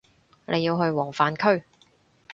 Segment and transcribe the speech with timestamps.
[0.47, 1.63] 你要去黃泛區